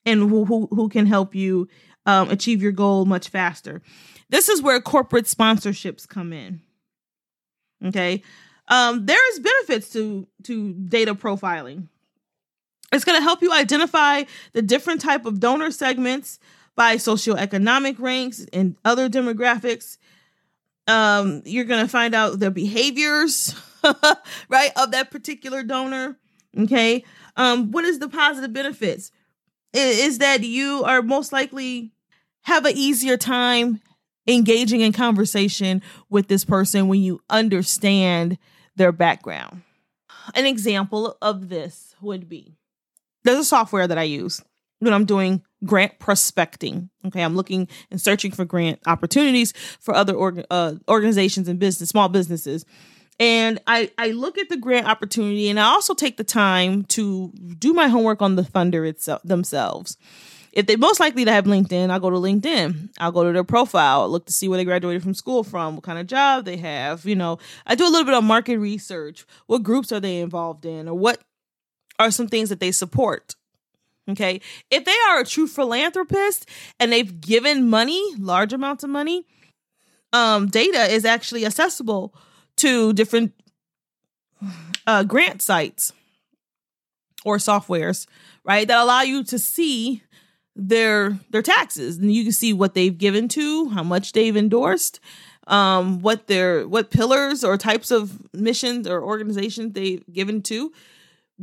and 0.06 0.30
who, 0.30 0.46
who, 0.46 0.68
who 0.70 0.88
can 0.88 1.04
help 1.04 1.34
you 1.34 1.68
um, 2.06 2.30
achieve 2.30 2.62
your 2.62 2.72
goal 2.72 3.04
much 3.04 3.28
faster? 3.28 3.82
This 4.30 4.48
is 4.48 4.62
where 4.62 4.80
corporate 4.80 5.26
sponsorships 5.26 6.08
come 6.08 6.32
in. 6.32 6.62
Okay. 7.84 8.22
Um, 8.68 9.04
there 9.04 9.32
is 9.32 9.40
benefits 9.40 9.90
to 9.90 10.26
to 10.44 10.72
data 10.72 11.14
profiling. 11.14 11.88
It's 12.92 13.04
going 13.04 13.18
to 13.18 13.22
help 13.22 13.42
you 13.42 13.52
identify 13.52 14.22
the 14.52 14.62
different 14.62 15.00
type 15.00 15.26
of 15.26 15.40
donor 15.40 15.70
segments 15.70 16.38
by 16.76 16.96
socioeconomic 16.96 17.98
ranks 17.98 18.46
and 18.52 18.76
other 18.84 19.08
demographics. 19.08 19.98
Um, 20.86 21.42
you're 21.44 21.64
going 21.64 21.84
to 21.84 21.90
find 21.90 22.14
out 22.14 22.40
the 22.40 22.50
behaviors, 22.50 23.54
right, 24.48 24.70
of 24.76 24.90
that 24.92 25.10
particular 25.10 25.62
donor. 25.62 26.18
Okay. 26.58 27.04
Um, 27.36 27.70
what 27.70 27.84
is 27.84 27.98
the 27.98 28.08
positive 28.08 28.52
benefits? 28.52 29.10
Is 29.72 30.18
that 30.18 30.42
you 30.42 30.82
are 30.84 31.00
most 31.00 31.32
likely 31.32 31.92
have 32.42 32.66
an 32.66 32.76
easier 32.76 33.16
time 33.16 33.80
engaging 34.26 34.80
in 34.80 34.92
conversation 34.92 35.82
with 36.08 36.28
this 36.28 36.44
person 36.44 36.88
when 36.88 37.00
you 37.00 37.20
understand 37.30 38.38
their 38.76 38.92
background. 38.92 39.62
An 40.34 40.46
example 40.46 41.16
of 41.20 41.48
this 41.48 41.94
would 42.00 42.28
be 42.28 42.56
there's 43.24 43.38
a 43.38 43.44
software 43.44 43.86
that 43.86 43.98
I 43.98 44.04
use 44.04 44.42
when 44.82 44.92
I'm 44.92 45.04
doing 45.04 45.42
grant 45.64 45.98
prospecting. 46.00 46.90
Okay, 47.06 47.22
I'm 47.22 47.36
looking 47.36 47.68
and 47.90 48.00
searching 48.00 48.32
for 48.32 48.44
grant 48.44 48.80
opportunities 48.86 49.52
for 49.80 49.94
other 49.94 50.44
uh, 50.50 50.74
organizations 50.88 51.46
and 51.46 51.58
business, 51.58 51.90
small 51.90 52.08
businesses. 52.08 52.64
And 53.20 53.60
I, 53.68 53.92
I 53.96 54.10
look 54.10 54.38
at 54.38 54.48
the 54.48 54.56
grant 54.56 54.88
opportunity 54.88 55.48
and 55.48 55.60
I 55.60 55.66
also 55.66 55.94
take 55.94 56.16
the 56.16 56.24
time 56.24 56.84
to 56.86 57.32
do 57.58 57.72
my 57.72 57.86
homework 57.86 58.20
on 58.22 58.34
the 58.34 58.42
funder 58.42 58.88
itself 58.88 59.22
themselves. 59.22 59.96
If 60.52 60.66
they 60.66 60.74
most 60.74 60.98
likely 60.98 61.24
to 61.24 61.32
have 61.32 61.44
LinkedIn, 61.44 61.90
I'll 61.90 62.00
go 62.00 62.10
to 62.10 62.16
LinkedIn. 62.16 62.90
I'll 62.98 63.12
go 63.12 63.24
to 63.24 63.32
their 63.32 63.44
profile, 63.44 64.08
look 64.08 64.26
to 64.26 64.32
see 64.32 64.48
where 64.48 64.58
they 64.58 64.64
graduated 64.64 65.02
from 65.02 65.14
school 65.14 65.44
from, 65.44 65.76
what 65.76 65.84
kind 65.84 65.98
of 65.98 66.08
job 66.08 66.44
they 66.44 66.56
have. 66.56 67.06
You 67.06 67.14
know, 67.14 67.38
I 67.66 67.76
do 67.76 67.84
a 67.84 67.88
little 67.88 68.04
bit 68.04 68.14
of 68.14 68.24
market 68.24 68.58
research. 68.58 69.24
What 69.46 69.62
groups 69.62 69.92
are 69.92 70.00
they 70.00 70.18
involved 70.18 70.66
in, 70.66 70.88
or 70.88 70.94
what 70.94 71.22
are 71.98 72.10
some 72.10 72.26
things 72.26 72.48
that 72.48 72.60
they 72.60 72.72
support. 72.72 73.36
Okay. 74.10 74.40
If 74.70 74.84
they 74.84 74.96
are 75.10 75.20
a 75.20 75.24
true 75.24 75.46
philanthropist 75.46 76.48
and 76.80 76.92
they've 76.92 77.20
given 77.20 77.70
money, 77.70 78.02
large 78.18 78.52
amounts 78.52 78.82
of 78.82 78.90
money, 78.90 79.24
um, 80.12 80.48
data 80.48 80.92
is 80.92 81.04
actually 81.04 81.46
accessible 81.46 82.14
to 82.56 82.92
different 82.92 83.32
uh, 84.86 85.04
grant 85.04 85.40
sites 85.40 85.92
or 87.24 87.36
softwares, 87.36 88.06
right? 88.44 88.66
That 88.66 88.82
allow 88.82 89.02
you 89.02 89.24
to 89.24 89.38
see 89.38 90.02
their 90.54 91.18
their 91.30 91.40
taxes 91.40 91.96
and 91.96 92.12
you 92.12 92.24
can 92.24 92.32
see 92.32 92.52
what 92.52 92.74
they've 92.74 92.96
given 92.96 93.28
to, 93.28 93.70
how 93.70 93.82
much 93.82 94.12
they've 94.12 94.36
endorsed, 94.36 95.00
um, 95.46 96.00
what 96.02 96.26
their 96.26 96.68
what 96.68 96.90
pillars 96.90 97.42
or 97.44 97.56
types 97.56 97.90
of 97.90 98.20
missions 98.34 98.86
or 98.86 99.02
organizations 99.02 99.72
they've 99.72 100.04
given 100.12 100.42
to 100.42 100.72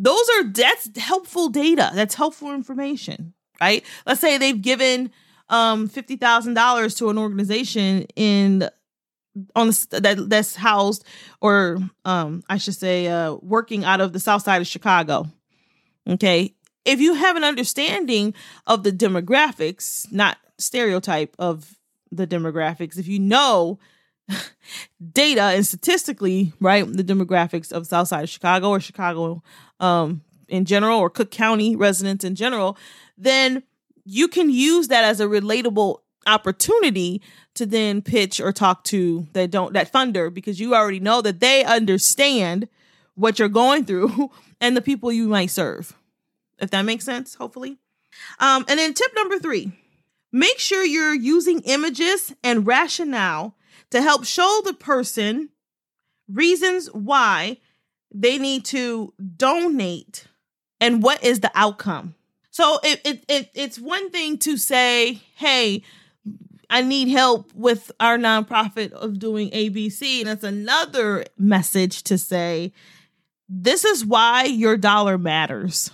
those 0.02 0.30
are 0.38 0.44
that's 0.46 0.98
helpful 0.98 1.50
data. 1.50 1.92
That's 1.94 2.16
helpful 2.16 2.54
information, 2.54 3.34
right? 3.60 3.84
Let's 4.06 4.22
say 4.22 4.38
they've 4.38 4.62
given 4.62 5.12
um 5.50 5.88
fifty 5.88 6.16
thousand 6.16 6.54
dollars 6.54 6.96
to 6.96 7.10
an 7.10 7.18
organization 7.18 8.04
in 8.16 8.70
on 9.56 9.68
the, 9.68 10.00
that 10.02 10.30
that's 10.30 10.56
housed 10.56 11.04
or 11.42 11.78
um 12.06 12.44
I 12.50 12.58
should 12.58 12.76
say 12.76 13.08
uh 13.08 13.36
working 13.42 13.84
out 13.84 14.02
of 14.02 14.14
the 14.14 14.20
south 14.20 14.44
side 14.44 14.62
of 14.62 14.68
Chicago. 14.68 15.28
Okay. 16.08 16.56
If 16.86 17.02
you 17.02 17.14
have 17.14 17.36
an 17.36 17.44
understanding 17.44 18.34
of 18.66 18.84
the 18.84 18.92
demographics, 18.92 20.12
not 20.12 20.38
stereotype 20.58 21.36
of 21.38 21.76
the 22.12 22.26
demographics, 22.26 22.98
if 22.98 23.08
you 23.08 23.20
know 23.20 23.80
data 25.12 25.42
and 25.42 25.66
statistically, 25.66 26.54
right, 26.60 26.86
the 26.86 27.04
demographics 27.04 27.72
of 27.72 27.88
South 27.88 28.08
Side 28.08 28.24
of 28.24 28.30
Chicago 28.30 28.70
or 28.70 28.80
Chicago 28.80 29.44
um, 29.80 30.22
in 30.48 30.66
general 30.66 31.00
or 31.00 31.10
Cook 31.10 31.32
County 31.32 31.76
residents 31.76 32.24
in 32.24 32.36
general, 32.36 32.78
then 33.18 33.64
you 34.06 34.28
can 34.28 34.50
use 34.50 34.88
that 34.88 35.04
as 35.04 35.20
a 35.20 35.26
relatable 35.26 36.00
opportunity 36.28 37.22
to 37.56 37.66
then 37.66 38.02
pitch 38.02 38.40
or 38.40 38.52
talk 38.52 38.84
to 38.86 39.28
that 39.34 39.52
don't 39.52 39.74
that 39.74 39.92
funder 39.92 40.34
because 40.34 40.60
you 40.60 40.76
already 40.76 41.00
know 41.00 41.22
that 41.22 41.40
they 41.40 41.64
understand 41.64 42.68
what 43.16 43.40
you're 43.40 43.50
going 43.50 43.86
through 43.86 44.32
and 44.62 44.76
the 44.76 44.82
people 44.82 45.12
you 45.12 45.28
might 45.28 45.50
serve. 45.50 45.94
If 46.60 46.72
that 46.72 46.84
makes 46.84 47.06
sense, 47.06 47.36
hopefully. 47.36 47.78
Um, 48.40 48.66
and 48.68 48.80
then 48.80 48.94
tip 48.94 49.12
number 49.16 49.40
three, 49.40 49.72
make 50.32 50.60
sure 50.60 50.84
you're 50.84 51.14
using 51.14 51.62
images 51.62 52.34
and 52.44 52.68
rationale 52.68 53.56
to 53.92 54.02
help 54.02 54.26
show 54.26 54.62
the 54.64 54.74
person 54.74 55.50
reasons 56.32 56.88
why 56.94 57.58
they 58.14 58.38
need 58.38 58.66
to 58.66 59.14
donate 59.36 60.26
and 60.80 61.04
what 61.04 61.24
is 61.24 61.40
the 61.40 61.52
outcome. 61.56 62.16
So 62.52 62.80
it, 62.84 63.02
it, 63.04 63.26
it 63.28 63.50
it's 63.54 63.80
one 63.80 64.10
thing 64.12 64.38
to 64.40 64.58
say, 64.58 65.22
hey, 65.36 65.84
I 66.70 66.82
need 66.82 67.10
help 67.10 67.54
with 67.56 67.92
our 68.00 68.18
nonprofit 68.18 68.92
of 68.92 69.20
doing 69.20 69.50
ABC. 69.52 70.22
And 70.22 70.30
it's 70.30 70.44
another 70.44 71.26
message 71.38 72.04
to 72.04 72.18
say, 72.18 72.74
this 73.48 73.86
is 73.86 74.06
why 74.06 74.44
your 74.44 74.78
dollar 74.78 75.18
matters. 75.18 75.90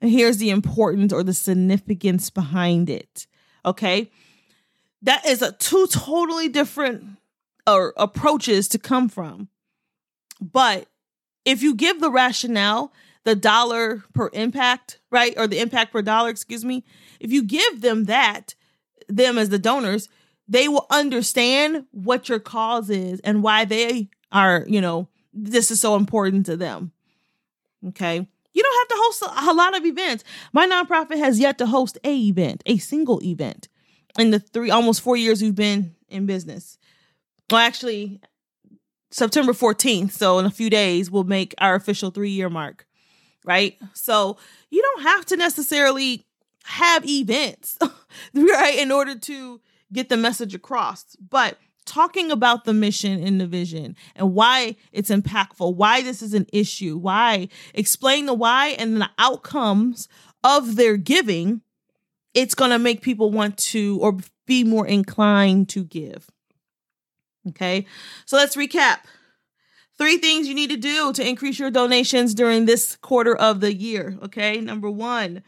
And 0.00 0.10
here's 0.10 0.38
the 0.38 0.50
importance 0.50 1.12
or 1.12 1.22
the 1.22 1.34
significance 1.34 2.30
behind 2.30 2.88
it. 2.88 3.26
Okay 3.64 4.10
that 5.02 5.26
is 5.26 5.42
a 5.42 5.52
two 5.52 5.86
totally 5.86 6.48
different 6.48 7.16
or 7.66 7.94
approaches 7.96 8.68
to 8.68 8.78
come 8.78 9.08
from. 9.08 9.48
But 10.40 10.86
if 11.44 11.62
you 11.62 11.74
give 11.74 12.00
the 12.00 12.10
rationale, 12.10 12.92
the 13.24 13.34
dollar 13.34 14.02
per 14.14 14.30
impact, 14.32 14.98
right? 15.10 15.34
Or 15.36 15.46
the 15.46 15.60
impact 15.60 15.92
per 15.92 16.02
dollar, 16.02 16.30
excuse 16.30 16.64
me, 16.64 16.84
if 17.18 17.32
you 17.32 17.42
give 17.42 17.80
them 17.82 18.04
that, 18.04 18.54
them 19.08 19.38
as 19.38 19.50
the 19.50 19.58
donors, 19.58 20.08
they 20.48 20.68
will 20.68 20.86
understand 20.90 21.84
what 21.92 22.28
your 22.28 22.40
cause 22.40 22.90
is 22.90 23.20
and 23.20 23.42
why 23.42 23.64
they 23.64 24.08
are, 24.32 24.64
you 24.66 24.80
know, 24.80 25.08
this 25.32 25.70
is 25.70 25.80
so 25.80 25.96
important 25.96 26.46
to 26.46 26.56
them. 26.56 26.92
Okay. 27.88 28.26
You 28.52 28.62
don't 28.62 28.78
have 28.80 28.88
to 28.88 29.02
host 29.04 29.22
a, 29.22 29.50
a 29.50 29.54
lot 29.54 29.76
of 29.76 29.84
events. 29.84 30.24
My 30.52 30.66
nonprofit 30.66 31.18
has 31.18 31.38
yet 31.38 31.56
to 31.58 31.66
host 31.66 31.98
a 32.04 32.16
event, 32.16 32.62
a 32.66 32.78
single 32.78 33.22
event 33.22 33.68
in 34.18 34.30
the 34.30 34.40
three 34.40 34.70
almost 34.70 35.00
four 35.00 35.16
years 35.16 35.42
we've 35.42 35.54
been 35.54 35.94
in 36.08 36.26
business. 36.26 36.78
Well, 37.50 37.60
actually, 37.60 38.20
September 39.10 39.52
14th. 39.52 40.12
So 40.12 40.38
in 40.38 40.46
a 40.46 40.50
few 40.50 40.70
days, 40.70 41.10
we'll 41.10 41.24
make 41.24 41.54
our 41.58 41.74
official 41.74 42.10
three 42.10 42.30
year 42.30 42.48
mark, 42.48 42.86
right? 43.44 43.76
So 43.92 44.36
you 44.70 44.82
don't 44.82 45.02
have 45.02 45.26
to 45.26 45.36
necessarily 45.36 46.26
have 46.64 47.06
events, 47.08 47.78
right, 48.34 48.78
in 48.78 48.92
order 48.92 49.18
to 49.18 49.60
get 49.92 50.08
the 50.08 50.16
message 50.16 50.54
across. 50.54 51.16
But 51.16 51.58
talking 51.86 52.30
about 52.30 52.64
the 52.64 52.74
mission 52.74 53.22
and 53.22 53.40
the 53.40 53.46
vision 53.46 53.96
and 54.14 54.34
why 54.34 54.76
it's 54.92 55.10
impactful, 55.10 55.74
why 55.74 56.02
this 56.02 56.22
is 56.22 56.34
an 56.34 56.46
issue, 56.52 56.96
why 56.96 57.48
explain 57.74 58.26
the 58.26 58.34
why 58.34 58.68
and 58.68 59.00
the 59.00 59.10
outcomes 59.18 60.08
of 60.44 60.76
their 60.76 60.96
giving 60.96 61.62
it's 62.34 62.54
going 62.54 62.70
to 62.70 62.78
make 62.78 63.02
people 63.02 63.30
want 63.30 63.56
to 63.58 63.98
or 64.00 64.18
be 64.46 64.64
more 64.64 64.86
inclined 64.86 65.68
to 65.70 65.84
give. 65.84 66.28
Okay, 67.48 67.86
so 68.26 68.36
let's 68.36 68.56
recap. 68.56 68.98
Three 69.96 70.18
things 70.18 70.46
you 70.48 70.54
need 70.54 70.70
to 70.70 70.76
do 70.76 71.12
to 71.12 71.26
increase 71.26 71.58
your 71.58 71.70
donations 71.70 72.34
during 72.34 72.64
this 72.64 72.96
quarter 72.96 73.34
of 73.34 73.60
the 73.60 73.74
year. 73.74 74.18
Okay, 74.24 74.60
number 74.60 74.90
one 74.90 75.42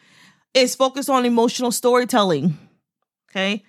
is 0.55 0.75
focus 0.75 1.09
on 1.09 1.25
emotional 1.25 1.71
storytelling. 1.71 2.59
Okay, 3.31 3.65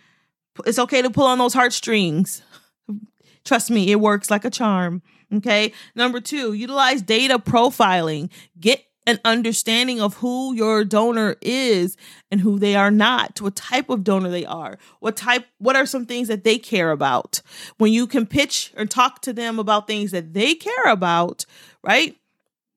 it's 0.66 0.80
okay 0.80 1.02
to 1.02 1.10
pull 1.10 1.28
on 1.28 1.38
those 1.38 1.54
heartstrings. 1.54 2.42
Trust 3.46 3.70
me, 3.70 3.92
it 3.92 4.00
works 4.00 4.32
like 4.32 4.46
a 4.46 4.50
charm. 4.50 5.02
Okay. 5.36 5.74
Number 5.96 6.20
two, 6.20 6.54
utilize 6.54 7.02
data 7.02 7.40
profiling. 7.40 8.30
Get 8.60 8.84
an 9.06 9.20
understanding 9.26 10.00
of 10.00 10.16
who 10.16 10.54
your 10.54 10.84
donor 10.84 11.36
is 11.42 11.98
and 12.32 12.42
who 12.42 12.58
they 12.58 12.76
are 12.76 12.92
not, 12.92 13.42
what 13.42 13.56
type 13.56 13.90
of 13.90 14.04
donor 14.04 14.30
they 14.30 14.46
are, 14.46 14.78
what 15.00 15.18
type, 15.18 15.46
what 15.58 15.76
are 15.76 15.86
some 15.86 16.06
things 16.06 16.28
that 16.28 16.44
they 16.44 16.58
care 16.58 16.92
about. 16.92 17.42
When 17.78 17.92
you 17.92 18.08
can 18.08 18.26
pitch 18.26 18.72
and 18.76 18.90
talk 18.90 19.22
to 19.22 19.34
them 19.34 19.60
about 19.60 19.88
things 19.88 20.12
that 20.12 20.34
they 20.34 20.56
care 20.56 20.86
about, 20.86 21.46
right? 21.84 22.16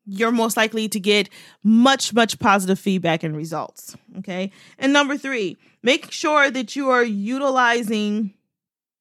You're 0.05 0.33
most 0.33 0.57
likely 0.57 0.89
to 0.89 1.01
get 1.01 1.29
much, 1.65 2.13
much 2.13 2.39
positive 2.39 2.79
feedback 2.79 3.23
and 3.23 3.37
results. 3.37 3.97
Okay. 4.19 4.53
And 4.79 4.93
number 4.93 5.17
three, 5.17 5.57
make 5.83 6.13
sure 6.13 6.51
that 6.51 6.77
you 6.77 6.91
are 6.91 7.03
utilizing 7.03 8.35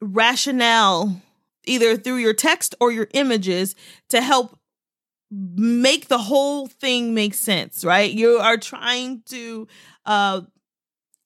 rationale 0.02 1.22
either 1.66 1.98
through 1.98 2.18
your 2.18 2.34
text 2.34 2.76
or 2.80 2.92
your 2.92 3.08
images 3.14 3.76
to 4.10 4.22
help 4.22 4.60
make 5.32 6.08
the 6.08 6.18
whole 6.18 6.68
thing 6.68 7.14
make 7.14 7.34
sense, 7.34 7.84
right? 7.84 8.12
You 8.12 8.38
are 8.38 8.58
trying 8.58 9.24
to 9.28 9.68
uh, 10.06 10.42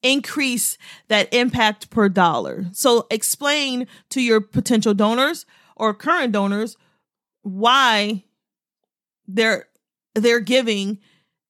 increase 0.02 0.78
that 1.08 1.32
impact 1.32 1.90
per 1.90 2.08
dollar. 2.08 2.66
So 2.72 3.06
explain 3.10 3.86
to 4.10 4.20
your 4.20 4.40
potential 4.40 4.94
donors 4.94 5.46
or 5.76 5.94
current 5.94 6.32
donors 6.32 6.76
why 7.42 8.24
their 9.26 9.66
their 10.14 10.40
giving 10.40 10.98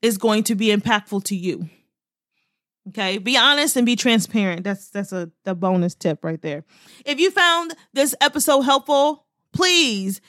is 0.03 0.19
going 0.19 0.45
to 0.45 0.55
be 0.55 0.69
impactful 0.69 1.25
to 1.25 1.37
you. 1.37 1.69
Okay, 2.89 3.19
be 3.19 3.37
honest 3.37 3.77
and 3.77 3.87
be 3.87 3.97
transparent. 3.97 4.65
That's 4.65 4.89
that's 4.89 5.13
a 5.13 5.31
the 5.45 5.55
bonus 5.55 5.95
tip 5.95 6.25
right 6.25 6.41
there. 6.41 6.65
If 7.05 7.21
you 7.21 7.31
found 7.31 7.75
this 7.93 8.15
episode 8.21 8.63
helpful, 8.63 9.27
please 9.53 10.21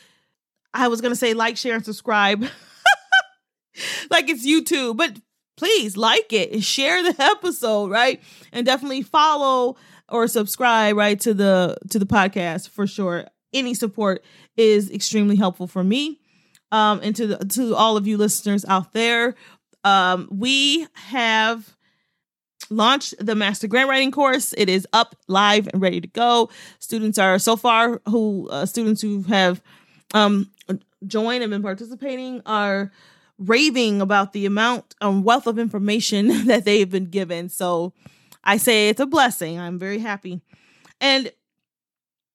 I 0.74 0.88
was 0.88 1.02
going 1.02 1.12
to 1.12 1.18
say 1.18 1.34
like, 1.34 1.58
share 1.58 1.76
and 1.76 1.86
subscribe. 1.86 2.42
like 4.10 4.30
it's 4.30 4.46
YouTube, 4.46 4.98
but 4.98 5.18
please 5.58 5.96
like 5.98 6.34
it 6.34 6.52
and 6.52 6.64
share 6.64 7.04
the 7.04 7.16
episode, 7.24 7.92
right? 7.92 8.22
And 8.52 8.66
definitely 8.66 9.04
follow 9.04 9.78
or 10.10 10.28
subscribe 10.28 10.98
right 10.98 11.20
to 11.22 11.34
the 11.34 11.78
to 11.90 12.00
the 12.00 12.06
podcast 12.06 12.70
for 12.70 12.86
sure. 12.88 13.26
Any 13.54 13.74
support 13.74 14.24
is 14.58 14.90
extremely 14.92 15.36
helpful 15.36 15.68
for 15.68 15.84
me. 15.84 16.20
Um 16.72 17.00
and 17.04 17.16
to 17.16 17.28
the, 17.28 17.38
to 17.38 17.76
all 17.76 17.96
of 17.96 18.08
you 18.08 18.18
listeners 18.18 18.66
out 18.66 18.94
there. 18.94 19.36
Um 19.84 20.28
we 20.32 20.88
have 20.94 21.76
launched 22.70 23.14
the 23.20 23.36
master 23.36 23.68
grant 23.68 23.90
writing 23.90 24.12
course. 24.12 24.54
It 24.58 24.68
is 24.68 24.88
up 24.94 25.16
live 25.28 25.68
and 25.72 25.82
ready 25.82 26.02
to 26.02 26.08
go. 26.08 26.50
Students 26.80 27.18
are 27.18 27.40
so 27.40 27.56
far 27.56 28.02
who 28.08 28.50
uh, 28.50 28.66
students 28.66 29.02
who 29.02 29.24
have 29.24 29.62
um, 30.14 30.50
joined 31.06 31.44
and 31.44 31.52
been 31.52 31.62
participating 31.62 32.42
are 32.46 32.92
raving 33.38 34.02
about 34.02 34.34
the 34.34 34.46
amount 34.46 34.96
and 35.02 35.24
wealth 35.24 35.48
of 35.48 35.58
information 35.58 36.46
that 36.48 36.66
they've 36.66 36.90
been 36.90 37.06
given. 37.06 37.50
So 37.50 37.94
I 38.44 38.58
say 38.58 38.90
it's 38.90 39.00
a 39.00 39.06
blessing. 39.06 39.60
I'm 39.60 39.80
very 39.80 40.00
happy. 40.00 40.42
And 41.00 41.32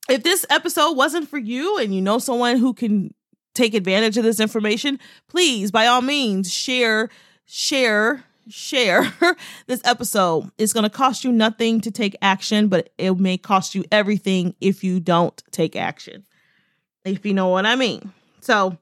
if 0.08 0.22
this 0.22 0.44
episode 0.50 0.96
wasn't 0.96 1.28
for 1.28 1.38
you 1.38 1.78
and 1.78 1.94
you 1.94 2.00
know 2.00 2.18
someone 2.18 2.56
who 2.56 2.74
can 2.74 3.14
take 3.54 3.74
advantage 3.74 4.16
of 4.16 4.24
this 4.24 4.40
information, 4.40 4.98
please, 5.28 5.70
by 5.70 5.86
all 5.86 6.02
means, 6.02 6.52
share, 6.52 7.08
share, 7.46 8.24
share 8.48 9.12
this 9.66 9.80
episode. 9.84 10.50
It's 10.58 10.72
going 10.72 10.84
to 10.84 10.90
cost 10.90 11.24
you 11.24 11.32
nothing 11.32 11.80
to 11.80 11.90
take 11.90 12.16
action, 12.20 12.68
but 12.68 12.90
it 12.98 13.18
may 13.18 13.38
cost 13.38 13.74
you 13.74 13.84
everything 13.90 14.54
if 14.60 14.84
you 14.84 15.00
don't 15.00 15.42
take 15.52 15.74
action 15.74 16.24
if 17.06 17.24
you 17.24 17.34
know 17.34 17.48
what 17.48 17.66
I 17.66 17.76
mean. 17.76 18.12
So 18.40 18.76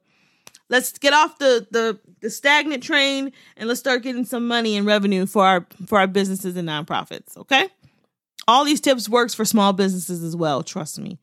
let's 0.69 0.99
get 0.99 1.13
off 1.13 1.39
the 1.39 1.67
the 1.71 1.99
the 2.21 2.31
stagnant 2.31 2.83
train 2.83 3.33
and 3.57 3.69
let's 3.69 3.81
start 3.81 4.03
getting 4.03 4.25
some 4.25 4.49
money 4.49 4.77
and 4.77 4.87
revenue 4.87 5.27
for 5.27 5.45
our 5.45 5.67
for 5.87 5.99
our 5.99 6.07
businesses 6.07 6.57
and 6.57 6.69
nonprofits. 6.69 7.37
Okay. 7.37 7.69
All 8.47 8.65
these 8.65 8.81
tips 8.81 9.09
works 9.09 9.35
for 9.35 9.45
small 9.45 9.73
businesses 9.73 10.23
as 10.23 10.37
well. 10.37 10.63
Trust 10.63 10.99
me. 10.99 11.19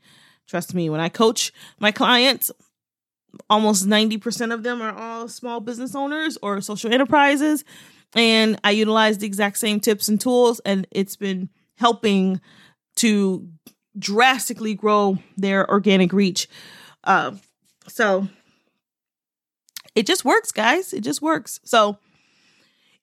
Trust 0.48 0.74
me. 0.74 0.90
When 0.90 1.00
I 1.00 1.10
coach 1.10 1.52
my 1.80 1.92
clients, 1.92 2.52
almost 3.50 3.86
90% 3.86 4.52
of 4.52 4.64
them 4.64 4.82
are 4.82 4.96
all 4.96 5.28
small 5.28 5.60
business 5.60 5.94
owners 5.94 6.38
or 6.42 6.62
social 6.62 6.92
enterprises. 6.92 7.64
And 8.16 8.60
I 8.64 8.72
utilize 8.72 9.20
the 9.20 9.28
exact 9.28 9.60
same 9.60 9.80
tips 9.80 10.10
and 10.10 10.20
tools, 10.20 10.60
and 10.66 10.86
it's 10.92 11.16
been 11.16 11.50
helping 11.78 12.42
to 12.98 13.48
drastically 13.98 14.74
grow 14.74 15.18
their 15.38 15.70
organic 15.70 16.12
reach 16.12 16.50
uh, 17.04 17.32
so 17.88 18.28
it 19.96 20.06
just 20.06 20.26
works, 20.26 20.52
guys. 20.52 20.94
It 20.94 21.02
just 21.02 21.22
works. 21.22 21.60
So 21.64 21.98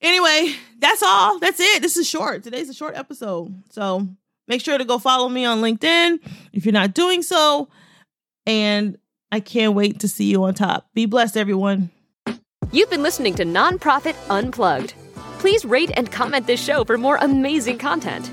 anyway, 0.01 0.55
that's 0.79 1.03
all. 1.03 1.39
That's 1.39 1.61
it. 1.61 1.83
This 1.83 1.97
is 1.97 2.09
short. 2.09 2.43
Today's 2.43 2.69
a 2.69 2.75
short 2.75 2.97
episode. 2.97 3.63
So 3.71 4.09
make 4.47 4.61
sure 4.61 4.79
to 4.79 4.85
go 4.85 4.99
follow 4.99 5.29
me 5.29 5.45
on 5.45 5.61
LinkedIn 5.61 6.19
if 6.53 6.65
you're 6.65 6.73
not 6.73 6.95
doing 6.95 7.23
so. 7.23 7.69
And 8.47 8.97
I 9.31 9.41
can't 9.41 9.75
wait 9.75 10.01
to 10.01 10.09
see 10.09 10.25
you 10.25 10.45
on 10.45 10.55
top. 10.55 10.89
Be 10.95 11.07
blessed, 11.07 11.37
everyone. 11.37 11.91
You've 12.73 12.91
been 12.91 13.03
listening 13.03 13.35
to 13.35 13.45
Nonprofit 13.45 14.17
Unplugged. 14.31 14.95
Please 15.39 15.65
rate 15.65 15.91
and 15.97 16.11
comment 16.11 16.47
this 16.47 16.63
show 16.63 16.85
for 16.85 16.99
more 16.99 17.17
amazing 17.21 17.79
content. 17.79 18.31